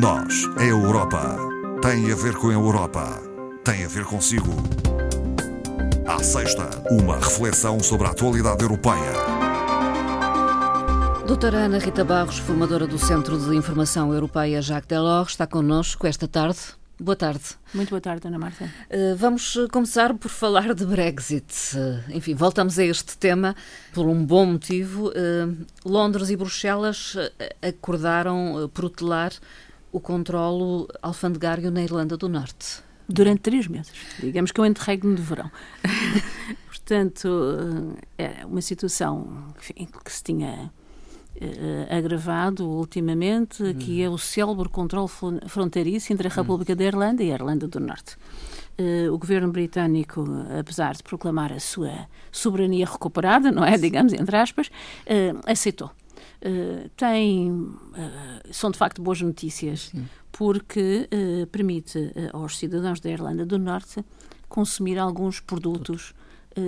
[0.00, 1.36] Nós, a Europa,
[1.82, 3.20] tem a ver com a Europa,
[3.62, 4.50] tem a ver consigo.
[6.06, 9.12] À sexta, uma reflexão sobre a atualidade europeia.
[11.26, 16.26] Doutora Ana Rita Barros, formadora do Centro de Informação Europeia Jacques Delors, está connosco esta
[16.26, 16.58] tarde.
[16.98, 17.42] Boa tarde.
[17.74, 18.64] Muito boa tarde, Ana Marta.
[18.64, 21.52] Uh, vamos começar por falar de Brexit.
[21.74, 23.54] Uh, enfim, voltamos a este tema
[23.92, 25.08] por um bom motivo.
[25.08, 27.14] Uh, Londres e Bruxelas
[27.60, 29.32] acordaram protelar
[29.92, 32.82] o controlo alfandegário na Irlanda do Norte.
[33.08, 33.92] Durante três meses.
[34.18, 35.50] Digamos que é um interregno de verão.
[36.66, 40.72] Portanto, é uma situação enfim, que se tinha
[41.36, 43.74] uh, agravado ultimamente, uhum.
[43.74, 45.10] que é o célebre controle
[45.46, 46.78] fronteiriço entre a República uhum.
[46.78, 48.16] da Irlanda e a Irlanda do Norte.
[48.78, 50.24] Uh, o governo britânico,
[50.58, 55.90] apesar de proclamar a sua soberania recuperada, não é, digamos, entre aspas, uh, aceitou.
[56.42, 60.08] Uh, uh, são de facto boas notícias, Sim.
[60.30, 64.04] porque uh, permite aos cidadãos da Irlanda do Norte
[64.48, 66.14] consumir alguns produtos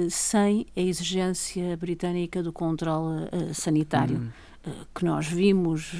[0.08, 4.16] sem a exigência britânica do controle sanitário.
[4.16, 4.30] Hum.
[4.94, 5.92] Que nós vimos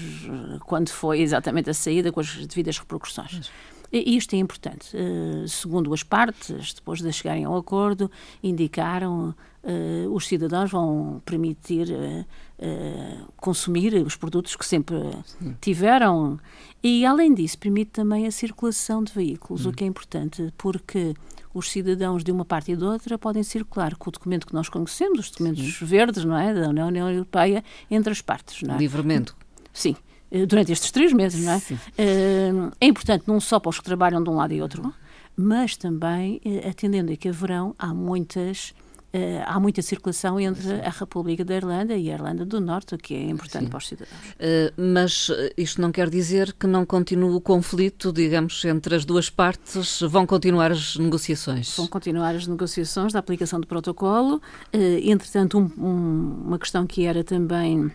[0.60, 3.52] quando foi exatamente a saída, com as devidas repercussões.
[3.83, 4.96] E isto é importante.
[4.96, 8.10] Uh, segundo as partes, depois de chegarem ao acordo,
[8.42, 15.56] indicaram uh, os cidadãos vão permitir uh, consumir os produtos que sempre Sim.
[15.60, 16.38] tiveram
[16.82, 19.70] e, além disso, permite também a circulação de veículos, hum.
[19.70, 21.14] o que é importante, porque
[21.54, 24.68] os cidadãos de uma parte e de outra podem circular com o documento que nós
[24.68, 25.84] conhecemos, os documentos Sim.
[25.84, 28.78] verdes, não é, da União Europeia, entre as partes, não é?
[28.78, 29.32] Livremente.
[29.72, 29.96] Sim.
[30.34, 31.58] Eh, durante estes três meses, não é?
[31.60, 31.78] Sim.
[31.96, 34.92] Eh, é importante não só para os que trabalham de um lado e outro,
[35.36, 38.74] mas também eh, atendendo a que haverão, há muitas
[39.16, 40.80] Uh, há muita circulação entre Sim.
[40.80, 43.70] a República da Irlanda e a Irlanda do Norte, o que é importante Sim.
[43.70, 44.18] para os cidadãos.
[44.32, 49.30] Uh, mas isto não quer dizer que não continue o conflito, digamos, entre as duas
[49.30, 50.00] partes?
[50.00, 51.76] Vão continuar as negociações?
[51.76, 54.42] Vão continuar as negociações da aplicação do protocolo.
[54.74, 57.92] Uh, entretanto, um, um, uma questão que era também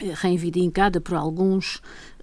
[0.00, 1.76] reivindicada por alguns,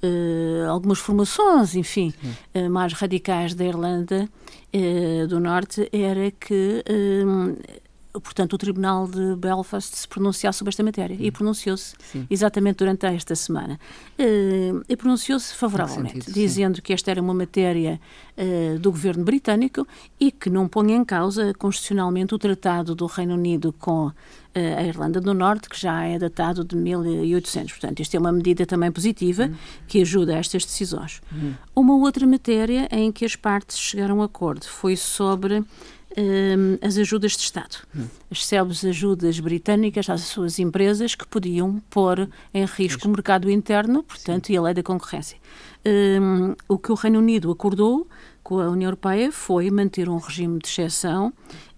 [0.03, 2.13] uh, algumas formações, enfim,
[2.55, 4.27] uh, mais radicais da Irlanda
[4.73, 6.83] uh, do Norte, era que
[8.13, 11.15] portanto, o Tribunal de Belfast se pronunciar sobre esta matéria.
[11.19, 11.95] E pronunciou-se
[12.29, 13.79] exatamente durante esta semana.
[14.17, 17.99] Uh, e pronunciou-se favoravelmente, sentido, dizendo que esta era uma matéria
[18.37, 19.87] uh, do governo britânico
[20.19, 24.13] e que não põe em causa constitucionalmente o tratado do Reino Unido com uh,
[24.55, 27.71] a Irlanda do Norte, que já é datado de 1800.
[27.73, 29.55] Portanto, isto é uma medida também positiva hum.
[29.87, 31.21] que ajuda a estas decisões.
[31.31, 31.53] Hum.
[31.75, 35.63] Uma outra matéria em que as partes chegaram a acordo foi sobre
[36.17, 38.07] um, as ajudas de Estado, hum.
[38.31, 44.03] as célebres ajudas britânicas às suas empresas que podiam pôr em risco o mercado interno,
[44.03, 44.53] portanto, Sim.
[44.53, 45.37] e a lei da concorrência.
[45.85, 48.07] Um, o que o Reino Unido acordou
[48.43, 51.31] com a União Europeia foi manter um regime de exceção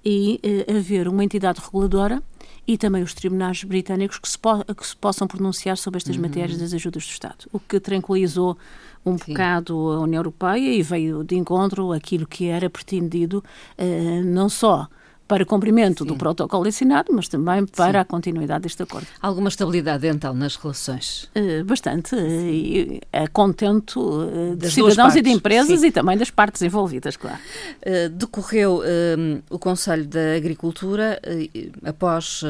[0.03, 2.21] e uh, haver uma entidade reguladora
[2.67, 6.21] e também os tribunais britânicos que se, po que se possam pronunciar sobre estas uhum.
[6.21, 8.57] matérias das ajudas do Estado, o que tranquilizou
[9.05, 9.31] um Sim.
[9.33, 13.43] bocado a União Europeia e veio de encontro aquilo que era pretendido
[13.77, 14.87] uh, não só
[15.31, 16.09] para cumprimento Sim.
[16.09, 17.97] do protocolo assinado, mas também para Sim.
[17.99, 19.07] a continuidade deste acordo.
[19.21, 21.29] Alguma estabilidade, então, nas relações?
[21.33, 22.13] Uh, bastante.
[22.13, 25.87] Uh, a contento uh, de cidadãos e de empresas Sim.
[25.87, 27.37] e também das partes envolvidas, claro.
[28.11, 28.81] Decorreu
[29.49, 31.21] o Conselho da Agricultura
[31.85, 32.43] após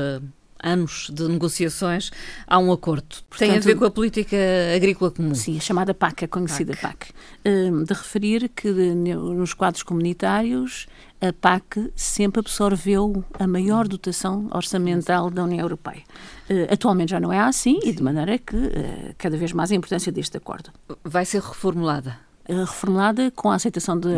[0.64, 2.12] anos de negociações,
[2.48, 3.16] há um acordo.
[3.30, 4.38] Portanto, Tem a ver com a política
[4.76, 5.36] agrícola comum.
[5.36, 7.08] Sim, a chamada PAC, a conhecida PAC.
[7.08, 7.14] PAC.
[7.46, 10.88] Hum, de referir que nos quadros comunitários
[11.22, 16.02] a PAC sempre absorveu a maior dotação orçamental da União Europeia.
[16.50, 19.76] Uh, atualmente já não é assim e de maneira que uh, cada vez mais a
[19.76, 20.72] importância deste acordo.
[21.04, 22.18] Vai ser reformulada?
[22.60, 24.10] Reformulada com a aceitação de,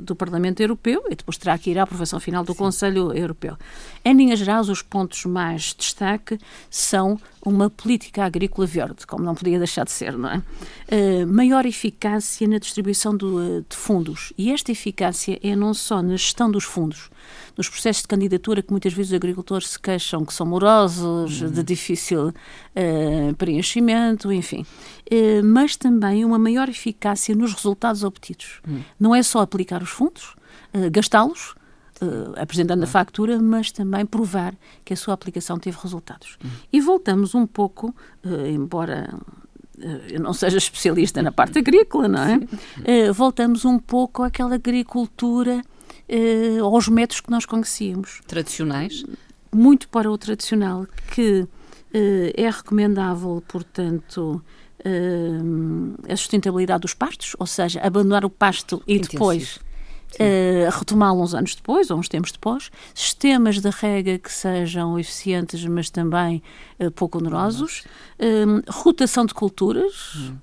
[0.00, 2.58] do Parlamento Europeu e depois terá que ir à aprovação final do Sim.
[2.58, 3.56] Conselho Europeu.
[4.04, 6.38] Em linhas gerais, os pontos mais de destaque
[6.70, 10.38] são uma política agrícola verde, como não podia deixar de ser, não é?
[10.38, 14.32] Uh, maior eficácia na distribuição do, de fundos.
[14.38, 17.10] E esta eficácia é não só na gestão dos fundos,
[17.56, 21.50] nos processos de candidatura que muitas vezes os agricultores se queixam que são morosos, uhum.
[21.50, 24.64] de difícil uh, preenchimento, enfim.
[25.10, 28.60] Uh, mas também uma maior eficácia nos resultados obtidos.
[28.66, 28.82] Uhum.
[28.98, 30.34] Não é só aplicar os fundos,
[30.90, 31.54] gastá-los,
[32.02, 34.54] uh, apresentando a factura, mas também provar
[34.84, 36.36] que a sua aplicação teve resultados.
[36.42, 36.50] Uhum.
[36.72, 37.94] E voltamos um pouco,
[38.24, 39.08] uh, embora
[39.80, 42.36] eh, eu não seja especialista na parte agrícola, não é?
[42.36, 45.62] Uh, voltamos um pouco àquela agricultura,
[46.08, 48.20] uh, aos métodos que nós conhecíamos.
[48.26, 49.04] Tradicionais?
[49.54, 51.46] Muito para o tradicional, que
[52.34, 54.42] é recomendável, portanto,
[56.08, 59.12] a sustentabilidade dos pastos, ou seja, abandonar o pasto e Intensivo.
[59.12, 59.60] depois
[60.14, 65.64] uh, retomá-lo uns anos depois, ou uns tempos depois, sistemas de rega que sejam eficientes,
[65.66, 66.42] mas também
[66.78, 67.84] uh, pouco onerosos,
[68.18, 70.14] uh, rotação de culturas.
[70.16, 70.36] Hum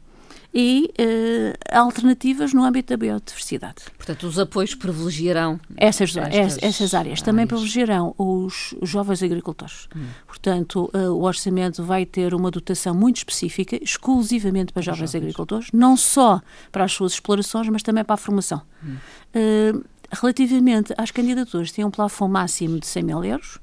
[0.53, 3.83] e uh, alternativas no âmbito da biodiversidade.
[3.95, 7.21] Portanto, os apoios privilegiarão essas, estas, essas áreas.
[7.21, 9.87] Também privilegiarão os, os jovens agricultores.
[9.95, 10.07] Hum.
[10.25, 15.67] Portanto, uh, o orçamento vai ter uma dotação muito específica, exclusivamente para jovens, jovens, agricultores,
[15.71, 16.41] não só
[16.71, 18.61] para as suas explorações, mas também para a formação.
[18.83, 18.95] Hum.
[19.35, 23.59] Uh, relativamente às candidaturas, tem um plafond máximo de 100 mil euros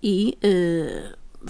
[0.00, 0.38] e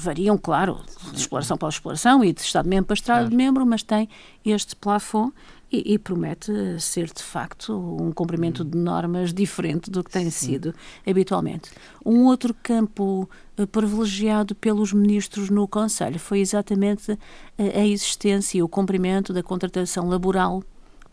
[0.03, 0.81] variam, claro,
[1.13, 4.09] de exploração para exploração e de Estado-membro para Estado-membro, mas tem
[4.45, 5.33] este plafond
[5.71, 10.47] e, e, promete ser, de facto, um cumprimento de normas diferente do que tem Sim.
[10.47, 10.75] sido
[11.07, 11.71] habitualmente.
[12.05, 13.29] Um outro campo
[13.59, 17.19] uh, privilegiado pelos ministros no Conselho foi exatamente
[17.59, 20.63] a, a existência e o cumprimento da contratação laboral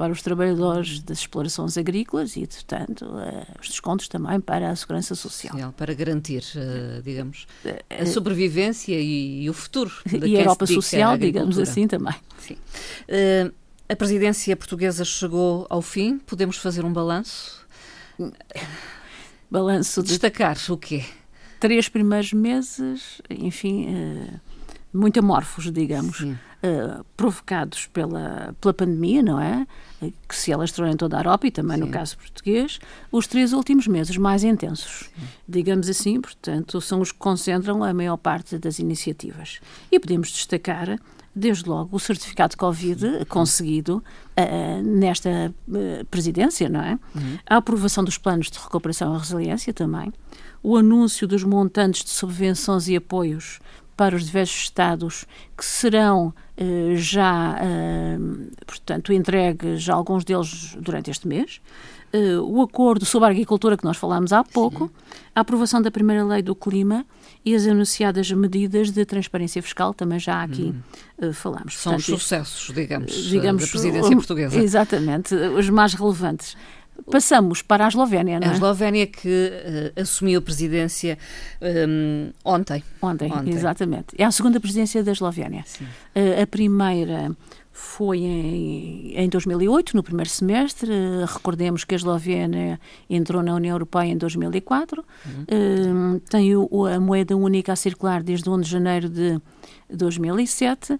[0.04, 5.16] para os trabalhadores das explorações agrícolas e, portanto, uh, os descontos também para a segurança
[5.16, 5.56] social.
[5.56, 7.48] Sim, para garantir, uh, digamos,
[7.90, 9.94] a sobrevivência e, o futuro.
[10.12, 12.14] E a Europa social, digamos assim, também.
[12.38, 12.58] Sim.
[13.88, 16.18] A presidência portuguesa chegou ao fim.
[16.18, 17.66] Podemos fazer um balanço?
[19.50, 20.10] Balanço de...
[20.10, 21.06] Destacar o quê?
[21.62, 23.88] Três primeiros meses, enfim,
[24.94, 26.18] muito amorfos, digamos.
[26.18, 29.68] Sim uh, provocados pela, pela pandemia, não é?
[30.28, 31.84] Que se alastrou em toda a Europa e também Sim.
[31.84, 32.80] no caso português,
[33.12, 35.28] os três últimos meses mais intensos, Sim.
[35.48, 39.60] digamos assim, portanto, são os que concentram a maior parte das iniciativas.
[39.92, 40.98] E podemos destacar
[41.36, 44.04] desde logo o certificado de Covid conseguido
[44.38, 47.00] uh, nesta uh, presidência, não é?
[47.16, 47.38] Uhum.
[47.46, 50.14] A aprovação dos planos de recuperação e resiliência também,
[50.62, 53.60] o anúncio dos montantes de subvenções e apoios
[53.96, 55.26] para os diversos Estados
[55.58, 58.18] que serão eh, já, eh,
[58.66, 61.62] portanto, entregues alguns deles durante este mês.
[62.16, 64.92] Uh, o acordo sobre a agricultura que nós falámos há pouco, Sim.
[65.36, 67.04] a aprovação da primeira lei do clima
[67.44, 70.76] e as anunciadas medidas de transparência fiscal, também já aqui
[71.20, 71.28] hum.
[71.28, 71.76] uh, falámos.
[71.76, 74.60] São Portanto, os sucessos, digamos, digamos, da presidência portuguesa.
[74.62, 76.56] Exatamente, os mais relevantes.
[77.10, 78.52] Passamos para a Eslovénia, não é?
[78.52, 79.52] A Eslovénia que
[79.98, 81.18] uh, assumiu a presidência
[81.62, 82.84] um, ehm, ontem.
[83.02, 83.32] ontem.
[83.32, 83.54] ontem.
[83.54, 84.08] exatamente.
[84.18, 85.66] É a segunda presidência da Eslovénia.
[86.16, 87.36] Uh, a primeira
[87.72, 90.90] foi em, em 2008, no primeiro semestre.
[90.92, 92.80] Uh, recordemos que a Eslovénia
[93.10, 95.04] entrou na União Europeia em 2004.
[95.26, 96.16] Uhum.
[96.16, 99.42] Uh, tem o, a moeda única a circular desde 1 de janeiro de
[99.96, 100.94] 2007.
[100.94, 101.00] Uh,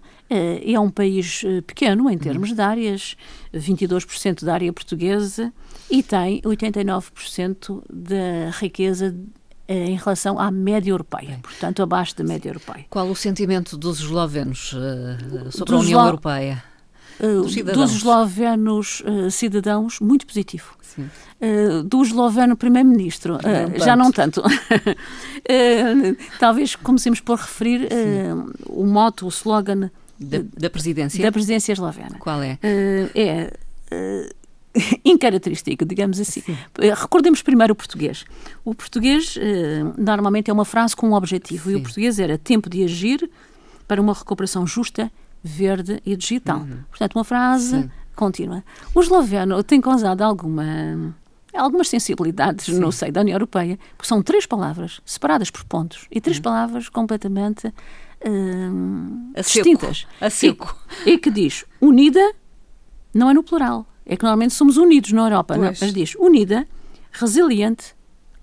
[0.64, 2.56] é um país pequeno em termos uhum.
[2.56, 3.16] de áreas,
[3.54, 5.52] 22% da área portuguesa
[5.90, 9.14] e tem 89% da riqueza
[9.66, 12.84] eh, em relação à média europeia, portanto abaixo da média europeia.
[12.90, 14.74] Qual o sentimento dos eslovenos
[15.50, 16.04] sobre dos a União.
[16.04, 16.62] Europeia?
[17.20, 20.76] Uh, dos, dos eslovenos uh, cidadãos, muito positivo.
[21.86, 23.38] do esloveno primeiro-ministro,
[23.76, 24.42] já não tanto.
[26.40, 27.88] talvez comecemos por referir
[28.66, 31.22] o moto, o slogan da, da, presidência?
[31.22, 32.18] Da presidência eslovena.
[32.18, 32.58] Qual é?
[33.14, 33.52] é
[35.04, 36.40] incaracterístico, digamos assim.
[36.40, 36.56] Sim.
[36.78, 38.24] Recordemos primeiro o português.
[38.64, 41.72] O português eh, normalmente é uma frase com um objetivo, Sim.
[41.72, 43.30] e o português era tempo de agir
[43.86, 45.10] para uma recuperação justa,
[45.44, 46.60] verde e digital.
[46.60, 46.78] Uhum.
[46.88, 47.90] Portanto, uma frase Sim.
[48.16, 48.64] contínua.
[48.94, 51.14] O esloveno tem causado alguma
[51.52, 52.80] algumas sensibilidades Sim.
[52.80, 56.42] no seio da União Europeia, porque são três palavras separadas por pontos e três uhum.
[56.42, 60.06] palavras completamente uh, a distintas.
[60.20, 60.76] A seco.
[61.06, 62.34] E, e que diz unida
[63.12, 65.66] não é no plural, é que normalmente somos unidos na Europa, não?
[65.66, 65.74] É?
[65.80, 66.66] mas diz unida,
[67.12, 67.94] resiliente,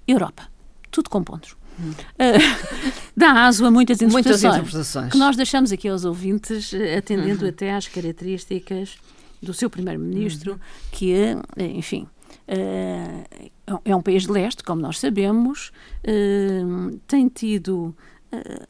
[0.08, 0.44] Europa.
[0.90, 1.58] Tudo com pontos.
[1.82, 1.94] Hum.
[2.22, 6.98] Uh, dá aso a muitas interpretações, muitas interpretações, que nós deixamos aqui aos ouvintes, eh,
[6.98, 7.50] atendendo uhum.
[7.50, 8.98] até às características
[9.42, 10.60] do seu primeiro-ministro, uhum.
[10.92, 12.08] que, é, enfim,
[12.48, 15.72] uh, é um país de leste, como nós sabemos,
[16.06, 17.96] uh, tem tido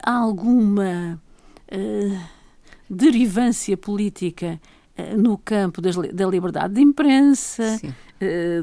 [0.02, 1.20] alguma
[2.90, 4.60] derivância política
[4.96, 7.80] eh, no campo das, da liberdade de imprensa,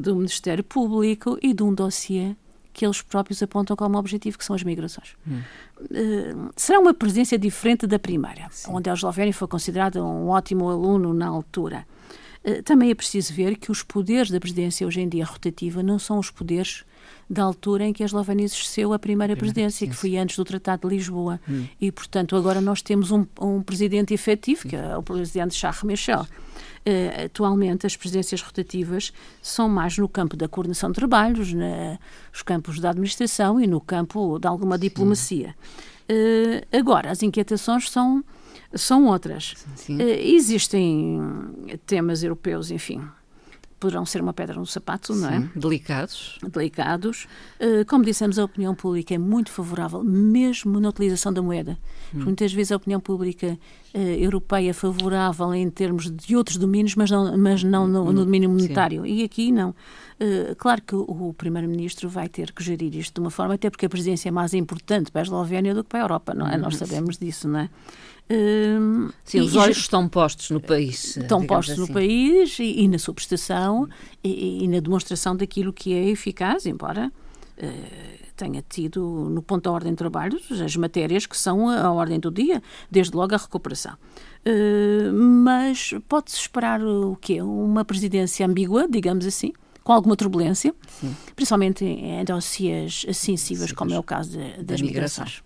[0.02, 2.36] do Ministério Público e de um dossiê
[2.74, 5.16] que eles próprios apontam como objetivo, que são as migrações.
[5.28, 5.42] Hum.
[5.82, 8.72] Uh, será uma presença diferente da primeira, Sim.
[8.72, 11.86] onde a Eslovénia foi considerada um ótimo aluno na altura.
[12.44, 16.00] Uh, também é preciso ver que os poderes da presidência hoje em dia rotativa não
[16.00, 16.86] são os poderes
[17.30, 20.88] da altura em que a Eslovénia exerceu a primeira, presidência, que foi antes do Tratado
[20.88, 21.40] de Lisboa.
[21.48, 21.66] Hum.
[21.80, 26.26] E, portanto, agora nós temos um, um presidente efetivo, que é o presidente Charles Michel.
[26.86, 32.80] Uh, atualmente, as presidências rotativas são mais no campo da coordenação de trabalhos, nos campos
[32.80, 35.56] da administração e no campo de alguma diplomacia.
[36.72, 38.24] agora, as inquietações são,
[38.74, 39.56] são outras.
[40.24, 41.20] existem
[41.86, 43.02] temas europeus, enfim,
[43.80, 45.50] poderão ser uma pedra no sapato, não é?
[45.56, 46.38] Delicados.
[46.52, 47.28] Delicados.
[47.60, 51.78] Uh, como dissemos, a opinião pública é muito favorável, mesmo na utilização da moeda.
[52.14, 52.26] Hum.
[52.26, 53.58] Muitas vezes a opinião pública
[53.94, 58.26] uh, europeia é favorável em termos de outros domínios, mas não, mas não no, no
[58.26, 59.04] domínio monetário.
[59.04, 59.14] Sim.
[59.14, 59.74] E aqui não.
[60.22, 63.86] Uh, claro que o, Primeiro-Ministro vai ter que gerir isto de uma forma, até porque
[63.86, 66.58] a presidência é mais importante para a Eslovénia do que para a Europa, não é?
[66.58, 67.70] Nós hum, sabemos disso, não é?
[68.30, 71.16] Uh, Sim, os olhos estão postos no país.
[71.16, 71.88] Estão postos assim.
[71.88, 73.88] no país e, e, na sua prestação
[74.22, 77.10] e, e, na demonstração daquilo que é eficaz, embora
[77.58, 81.92] uh, tenha tido no ponto da ordem de trabalhos as matérias que são a, a
[81.92, 82.62] ordem do dia,
[82.92, 83.94] desde logo a recuperação.
[84.46, 87.42] Uh, mas pode-se esperar o quê?
[87.42, 91.16] Uma presidência ambígua, digamos assim, com alguma turbulência, Sim.
[91.36, 95.42] principalmente em dossiês sensíveis, como é o caso de, das migrações.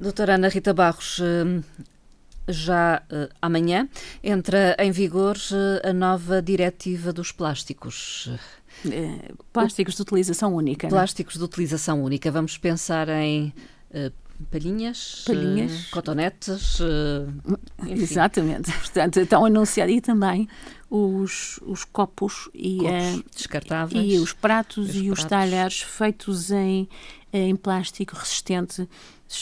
[0.00, 1.62] Doutora Ana Rita Barros, eh,
[2.48, 3.88] já uh, amanhã
[4.24, 8.30] entra em vigor uh, a nova diretiva dos plásticos.
[8.90, 10.86] É, plásticos de utilização única.
[10.86, 10.90] É?
[10.90, 12.30] Plásticos de utilização única.
[12.30, 13.52] Vamos pensar em
[14.50, 15.86] palhinhas, palhinhas.
[15.90, 16.78] cotonetes.
[17.86, 18.72] Exatamente.
[18.72, 19.94] Portanto, estão anunciados.
[19.94, 20.48] E também
[20.90, 24.12] os, os copos e, copos descartáveis.
[24.12, 25.18] e os pratos os e pratos.
[25.18, 26.88] os talheres feitos em,
[27.32, 28.88] em plástico resistente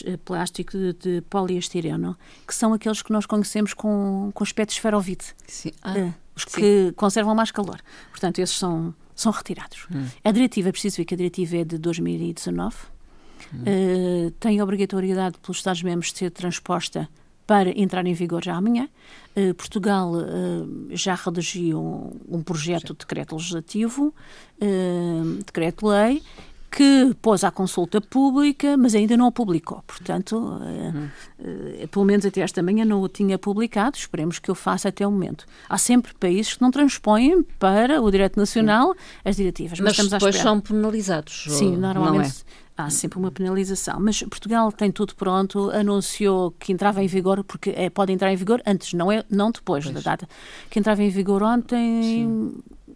[0.04, 5.34] eh, plástico de, de poliestireno, que são aqueles que nós conhecemos com, com aspecto esferovite.
[5.46, 5.72] Sim.
[5.80, 6.60] Ah, uh, os sim.
[6.60, 7.80] que conservam mais calor.
[8.10, 9.86] Portanto, esses são, são retirados.
[9.90, 10.06] Hum.
[10.22, 12.76] A diretiva, é preciso ver que a diretiva é de 2019.
[13.54, 13.62] Hum.
[13.62, 17.08] Uh, tem obrigatoriedade pelos Estados-membros de ser transposta
[17.48, 18.86] para entrar em vigor já amanhã.
[19.34, 24.14] Uh, Portugal uh, já redigiu um, um projeto de decreto legislativo,
[24.60, 26.22] uh, decreto-lei,
[26.70, 29.82] que pôs à consulta pública, mas ainda não o publicou.
[29.86, 31.08] Portanto, uhum.
[31.90, 33.96] pelo menos até esta manhã não o tinha publicado.
[33.96, 35.46] Esperemos que o faça até o momento.
[35.66, 39.80] Há sempre países que não transpõem para o direito nacional as diretivas.
[39.80, 41.46] Mas, mas depois são penalizados.
[41.48, 42.44] Sim, normalmente.
[42.44, 42.67] É?
[42.78, 47.70] Há sempre uma penalização, mas Portugal tem tudo pronto, anunciou que entrava em vigor, porque
[47.70, 49.92] é, pode entrar em vigor antes, não é não depois pois.
[49.97, 50.28] da data,
[50.70, 52.54] que entrava em vigor ontem, Sim.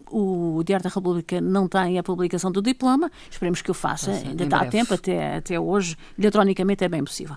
[0.09, 4.45] o Diário da República não tem a publicação do diploma, esperemos que o faça, ainda
[4.45, 7.35] está a tempo, até, até hoje, eletronicamente é bem possível.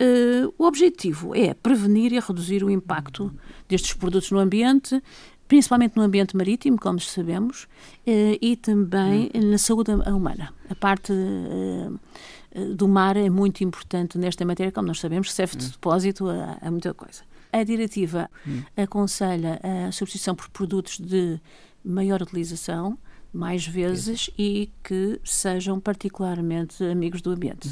[0.00, 3.32] Uh, o objetivo é prevenir e reduzir o impacto
[3.68, 5.00] destes produtos no ambiente,
[5.48, 7.64] principalmente no ambiente marítimo, como sabemos,
[8.06, 9.50] uh, e também hum.
[9.50, 10.52] na saúde humana.
[10.68, 15.66] A parte uh, do mar é muito importante nesta matéria, como nós sabemos, serve de
[15.66, 15.70] hum.
[15.70, 17.22] depósito a, a muita coisa.
[17.52, 18.62] A diretiva hum.
[18.76, 21.40] aconselha a substituição por produtos de
[21.84, 22.98] maior utilização,
[23.32, 27.68] mais vezes e que sejam particularmente amigos do ambiente.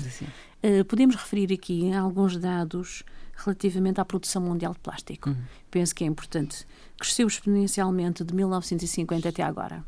[0.89, 3.05] Podemos referir aqui alguns dados
[3.37, 5.31] relativamente à produção mundial de plástico.
[5.31, 5.37] Uhum.
[5.71, 6.67] Penso que é importante.
[6.99, 9.85] Cresceu exponencialmente de 1950 até agora.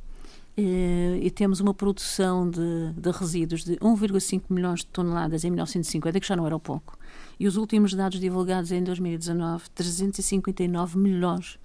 [0.59, 6.18] Uh, e temos uma produção de, de resíduos de 1,5 milhões de toneladas em 1950,
[6.18, 6.99] que já não era pouco.
[7.38, 11.59] E os últimos dados divulgados em 2019, 359 milhões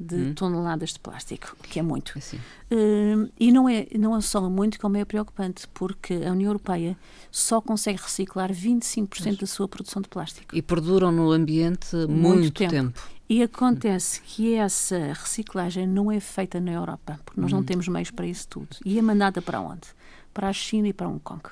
[0.00, 0.34] de hum.
[0.34, 2.18] toneladas de plástico, que é muito.
[2.18, 6.96] Uh, e não é, não é só muito, como é preocupante, porque a União Europeia
[7.30, 9.36] só consegue reciclar 25% Mas...
[9.36, 10.56] da sua produção de plástico.
[10.56, 12.70] E perduram no ambiente muito, muito tempo.
[12.70, 13.02] tempo.
[13.28, 17.56] E acontece que essa reciclagem não é feita na Europa, porque nós hum.
[17.56, 18.68] não temos meios para isso tudo.
[18.84, 19.88] E é mandada para onde?
[20.32, 21.42] Para a China e para Hong Kong.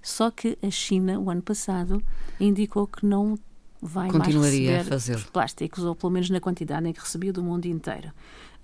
[0.00, 2.02] Só que a China, o ano passado,
[2.38, 3.36] indicou que não
[3.80, 5.30] vai Continuaria mais receber a fazer.
[5.32, 8.12] plásticos, ou pelo menos na quantidade em que recebia do mundo inteiro.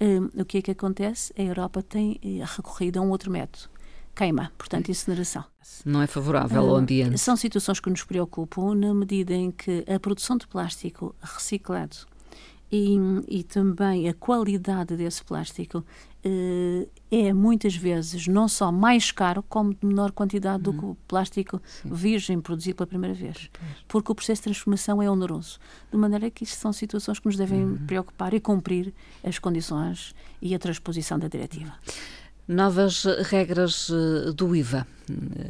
[0.01, 1.33] Um, o que é que acontece?
[1.39, 3.69] A Europa tem eh, recorrido a um outro método.
[4.15, 5.45] Queima, portanto, incineração.
[5.85, 7.19] Não é favorável ao ambiente.
[7.19, 11.97] São situações que nos preocupam na medida em que a produção de plástico reciclado
[12.71, 12.97] e,
[13.29, 15.79] e também a qualidade desse plástico
[16.25, 20.79] uh, é muitas vezes não só mais caro, como de menor quantidade do uhum.
[20.79, 21.91] que o plástico Sim.
[21.93, 23.49] virgem produzido pela primeira vez.
[23.87, 25.59] Porque o processo de transformação é oneroso.
[25.91, 27.87] De maneira que isto são situações que nos devem uhum.
[27.87, 28.93] preocupar e cumprir
[29.23, 31.73] as condições e a transposição da diretiva.
[32.49, 34.87] Novas regras eh, do IVA,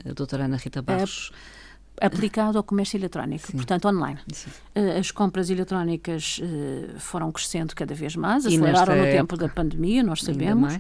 [0.09, 1.31] a doutora Ana Rita Barros.
[1.53, 1.56] É
[2.01, 3.57] aplicado ao comércio eletrónico, Sim.
[3.57, 4.19] portanto online.
[4.33, 4.51] Sim.
[4.75, 9.49] Eh, as compras eletrónicas eh, foram crescendo cada vez mais, e aceleraram no tempo da
[9.49, 10.79] pandemia, nós sabemos,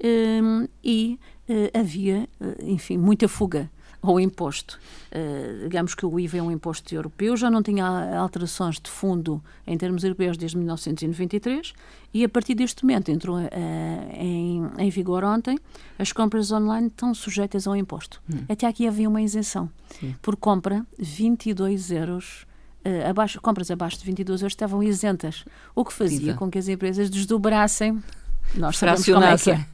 [0.00, 1.18] ehm, e
[1.48, 2.28] eh, havia,
[2.60, 3.70] enfim, muita fuga
[4.02, 4.78] ao imposto.
[5.10, 7.84] Uh, digamos que o IVA é um imposto europeu, já não tinha
[8.18, 11.72] alterações de fundo em termos europeus desde 1993
[12.12, 13.48] e a partir deste momento entrou uh,
[14.12, 15.58] em, em, vigor ontem,
[15.98, 18.22] as compras online estão sujeitas ao imposto.
[18.30, 18.44] Hum.
[18.48, 19.70] Até aqui havia uma isenção.
[20.00, 20.14] Sim.
[20.22, 22.46] Por compra, 22 euros
[22.84, 26.68] uh, abaixo, compras abaixo de 22 euros estavam isentas, o que fazia com que as
[26.68, 28.02] empresas desdobrassem
[28.54, 29.66] nós sabemos como é que é.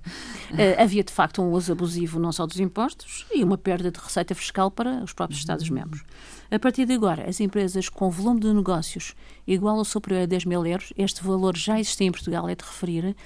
[0.53, 3.99] Uh, havia, de facto, um uso abusivo não só dos impostos e uma perda de
[3.99, 6.03] receita fiscal para os próprios Estados-membros.
[6.51, 9.15] A partir de agora, as empresas com volume de negócios
[9.47, 12.63] igual ou superior a 10 mil euros, este valor já existia em Portugal, é de
[12.63, 13.17] referir,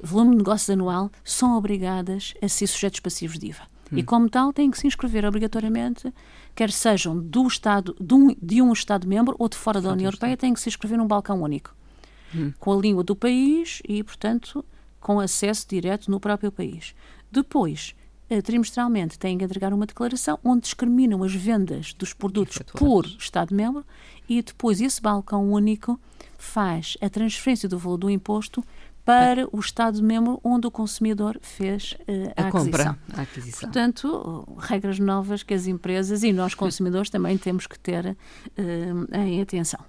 [0.00, 3.62] volume de negócios anual, são obrigadas a ser sujeitos passivos de IVA.
[3.92, 3.98] Hum.
[3.98, 6.12] E, como tal, têm que se inscrever obrigatoriamente,
[6.54, 10.36] quer sejam do Estado, de um, de um Estado-membro ou de fora da União Europeia,
[10.36, 11.74] têm que se inscrever num balcão único,
[12.32, 12.52] hum.
[12.60, 14.64] com a língua do país e, portanto,
[15.00, 16.94] com acesso direto no próprio país.
[17.30, 17.94] Depois,
[18.30, 23.84] eh, trimestralmente, têm que entregar uma declaração onde discriminam as vendas dos produtos por Estado-membro
[24.28, 25.98] e depois esse balcão único
[26.36, 28.62] faz a transferência do valor do imposto
[29.04, 32.60] para o Estado-membro onde o consumidor fez uh, a, a, aquisição.
[32.60, 33.60] Compra, a aquisição.
[33.60, 39.40] Portanto, regras novas que as empresas e nós consumidores também temos que ter uh, em
[39.40, 39.80] atenção.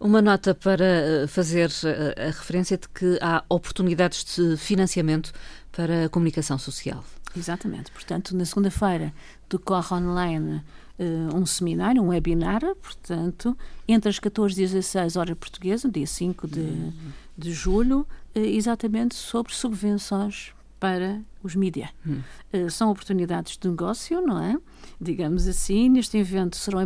[0.00, 5.30] Uma nota para eh, fazer eh, a referência de que há oportunidades de financiamento
[5.70, 7.04] para a comunicação social.
[7.36, 7.90] Exatamente.
[7.90, 9.12] Portanto, na segunda-feira
[9.48, 10.62] decorre online
[10.98, 16.06] uh, um seminário, um webinar, portanto, entre as 14 e as 16 horas portuguesa, dia
[16.06, 16.92] 5 de, uhum.
[17.36, 21.90] de julho, uh, exatamente sobre subvenções para os mídia.
[22.06, 22.22] Hum.
[22.52, 24.56] Uh, são oportunidades de negócio, não é?
[24.98, 25.90] Digamos assim.
[25.90, 26.80] Neste evento serão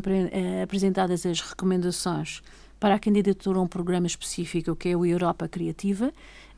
[0.62, 2.42] apresentadas as recomendações
[2.84, 6.12] para a candidatura a um programa específico que é o Europa Criativa.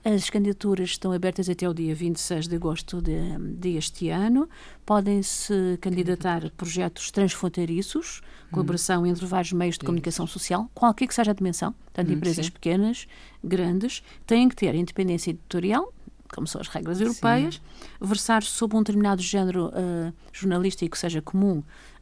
[0.05, 4.49] As candidaturas estão abertas até o dia 26 de agosto de, deste ano.
[4.85, 9.07] Podem-se candidatar a projetos transfronteiriços, colaboração uhum.
[9.07, 12.53] entre vários meios de comunicação social, qualquer que seja a dimensão, tanto uhum, empresas sim.
[12.53, 13.07] pequenas,
[13.45, 15.93] grandes, têm que ter independência editorial,
[16.35, 17.61] como são as regras europeias, Sim.
[18.01, 21.59] versar sobre um determinado género uh, jornalístico, seja comum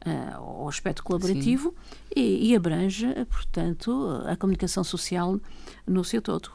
[0.07, 1.75] uh, ao aspecto colaborativo,
[2.14, 5.38] e, e, abrange, portanto, a comunicação social
[5.87, 6.50] no seu todo.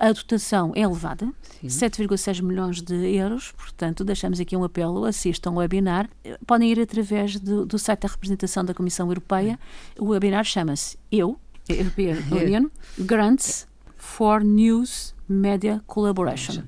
[0.00, 1.30] A dotação é elevada,
[1.64, 6.08] 7,6 milhões de euros, portanto, deixamos aqui um apelo, assistam ao webinar.
[6.46, 9.58] Podem ir através do, do site da representação da Comissão Europeia.
[9.98, 16.64] O webinar chama-se Eu, European Union, Grants for News Media Collaboration.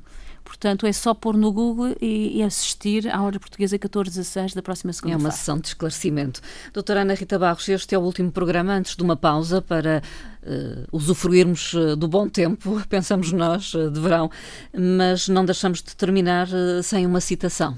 [0.57, 4.91] Portanto, é só pôr no Google e, e assistir à hora portuguesa 14 da próxima
[4.91, 6.41] segunda É uma sessão de esclarecimento.
[6.73, 10.03] Doutora Ana Rita Barros, este é o último programa antes de uma pausa para
[10.43, 14.31] uh, usufruirmos uh, do bom tempo, pensamos nós, uh, de verão,
[14.73, 16.49] mas não deixamos de terminar
[16.83, 17.77] sem uma citação.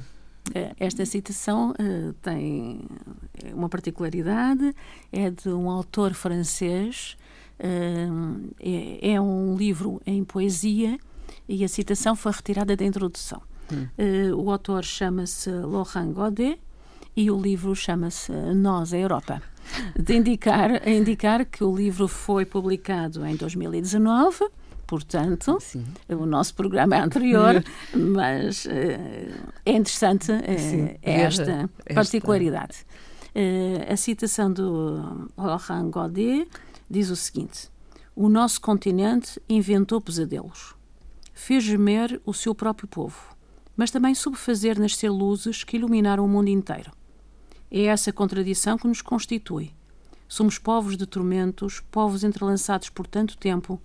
[0.78, 1.74] Esta citação
[2.22, 2.80] tem
[3.52, 4.74] uma particularidade,
[5.12, 7.18] é de um autor francês,
[7.58, 10.98] é, é um livro em poesia
[11.48, 13.40] e a citação foi retirada da introdução.
[13.72, 13.86] Hum.
[13.98, 16.58] Uh, o autor chama-se Laurent Godet
[17.16, 19.42] e o livro chama-se Nós, a Europa.
[19.98, 24.48] De indicar, a indicar que o livro foi publicado em 2019
[24.86, 25.84] portanto, Sim.
[26.08, 27.62] o nosso programa é anterior,
[27.94, 28.70] mas uh,
[29.66, 32.86] é interessante uh, esta, esta particularidade.
[33.36, 36.48] Uh, a citação do Laurent Godet
[36.88, 37.68] diz o seguinte:
[38.16, 40.77] O nosso continente inventou pesadelos
[41.38, 43.16] fez gemer o seu próprio povo,
[43.76, 46.90] mas também soube fazer nascer luzes que iluminaram o mundo inteiro.
[47.70, 49.70] É essa contradição que nos constitui.
[50.26, 53.80] Somos povos de tormentos, povos entrelaçados por tanto tempo,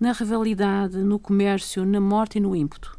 [0.00, 2.98] na rivalidade, no comércio, na morte e no ímpeto.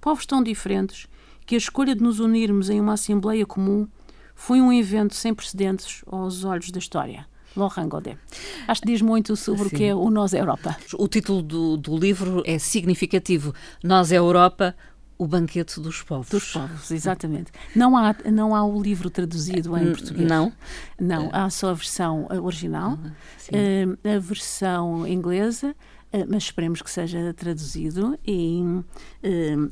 [0.00, 1.06] Povos tão diferentes
[1.46, 3.86] que a escolha de nos unirmos em uma assembleia comum
[4.34, 7.24] foi um evento sem precedentes aos olhos da história.
[7.56, 8.18] Laurent Godet.
[8.66, 9.74] Acho que diz muito sobre Sim.
[9.74, 10.76] o que é o Nós é Europa.
[10.98, 13.54] O título do, do livro é significativo.
[13.82, 14.74] Nós é Europa,
[15.18, 16.28] o banquete dos povos.
[16.28, 17.52] Dos povos, exatamente.
[17.74, 20.28] Não há, não há o livro traduzido em português.
[20.28, 20.52] Não?
[21.00, 25.70] Não, há só a versão original, uh, a versão inglesa,
[26.12, 28.18] uh, mas esperemos que seja traduzido.
[28.26, 28.60] E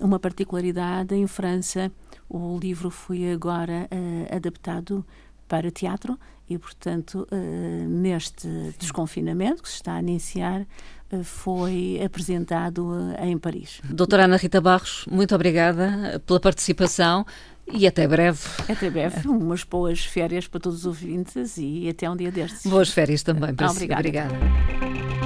[0.00, 1.90] uma particularidade, em França,
[2.28, 3.88] o livro foi agora
[4.30, 5.04] adaptado
[5.52, 12.86] para teatro e, portanto, uh, neste desconfinamento que se está a iniciar, uh, foi apresentado
[12.86, 13.82] uh, em Paris.
[13.84, 17.26] Doutora Ana Rita Barros, muito obrigada pela participação
[17.70, 18.40] e até breve.
[18.66, 19.28] Até breve.
[19.28, 22.64] Umas boas férias para todos os ouvintes e até um dia destes.
[22.64, 24.02] Boas férias também para Obrigada.
[24.02, 24.08] si.
[24.08, 25.21] Obrigada.